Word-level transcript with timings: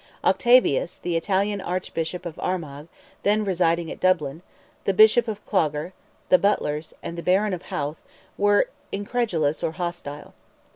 Octavius, 0.23 0.97
the 0.97 1.15
Italian 1.15 1.61
Archbishop 1.61 2.25
of 2.25 2.39
Armagh, 2.39 2.87
then 3.21 3.45
residing 3.45 3.91
at 3.91 3.99
Dublin, 3.99 4.41
the 4.85 4.95
Bishop 4.95 5.27
of 5.27 5.45
Clogher, 5.45 5.93
the 6.29 6.39
Butlers, 6.39 6.95
and 7.03 7.19
the 7.19 7.21
Baron 7.21 7.53
of 7.53 7.61
Howth, 7.61 8.01
were 8.35 8.69
incredulous 8.91 9.61
or 9.61 9.73
hostile. 9.73 10.33